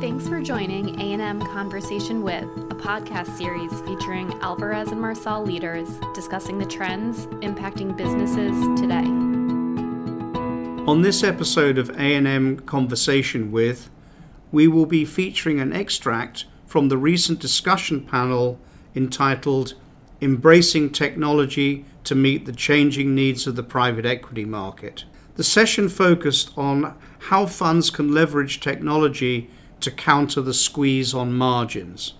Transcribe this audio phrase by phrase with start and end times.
[0.00, 6.58] Thanks for joining A&M Conversation With, a podcast series featuring Alvarez and Marsal leaders discussing
[6.58, 9.06] the trends impacting businesses today.
[10.86, 13.88] On this episode of A&M Conversation With,
[14.52, 18.60] we will be featuring an extract from the recent discussion panel
[18.94, 19.76] entitled
[20.20, 25.04] Embracing Technology to Meet the Changing Needs of the Private Equity Market.
[25.36, 29.48] The session focused on how funds can leverage technology
[29.80, 32.14] to counter the squeeze on margins.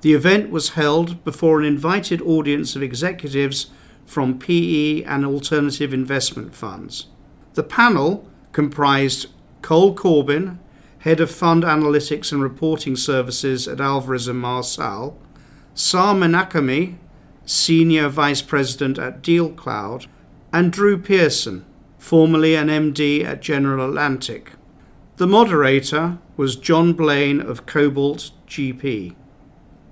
[0.00, 3.70] The event was held before an invited audience of executives
[4.04, 7.06] from PE and alternative investment funds.
[7.54, 9.28] The panel comprised
[9.62, 10.58] Cole Corbin,
[11.00, 15.18] Head of Fund Analytics and Reporting Services at Alvarez and Marsal,
[15.74, 16.96] Saa Menachemi,
[17.44, 20.06] Senior Vice President at DealCloud,
[20.52, 21.64] and Drew Pearson,
[21.98, 24.52] formerly an MD at General Atlantic.
[25.22, 29.14] The moderator was John Blaine of Cobalt GP.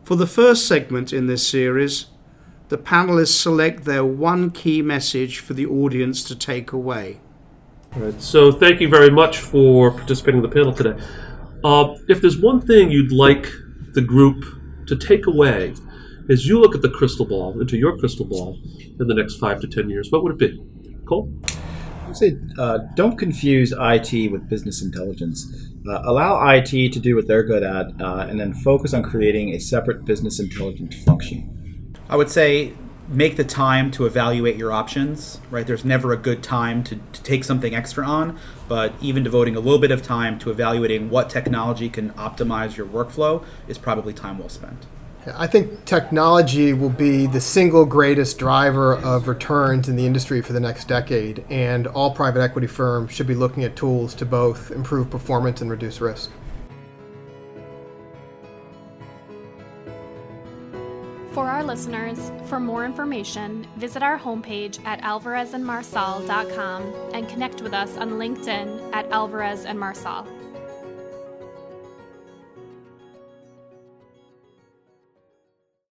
[0.02, 2.06] For the first segment in this series,
[2.68, 7.20] the panelists select their one key message for the audience to take away.
[7.94, 8.20] Right.
[8.20, 11.00] So thank you very much for participating in the panel today.
[11.62, 13.46] Uh, if there's one thing you'd like
[13.92, 14.44] the group
[14.88, 15.74] to take away
[16.28, 18.58] as you look at the crystal ball, into your crystal ball
[18.98, 20.60] in the next five to ten years, what would it be?
[21.06, 21.32] Cole?
[22.10, 25.46] I would say uh, don't confuse IT with business intelligence.
[25.86, 29.50] Uh, allow IT to do what they're good at, uh, and then focus on creating
[29.50, 31.94] a separate business intelligence function.
[32.08, 32.74] I would say
[33.06, 35.64] make the time to evaluate your options, right?
[35.64, 39.60] There's never a good time to, to, take something extra on, but even devoting a
[39.60, 44.38] little bit of time to evaluating what technology can optimize your workflow is probably time
[44.38, 44.86] well spent.
[45.34, 50.54] I think technology will be the single greatest driver of returns in the industry for
[50.54, 54.70] the next decade, and all private equity firms should be looking at tools to both
[54.70, 56.30] improve performance and reduce risk.
[61.32, 66.82] For our listeners, for more information, visit our homepage at alvarezandmarsal.com
[67.14, 70.26] and connect with us on LinkedIn at Alvarez and Marsal.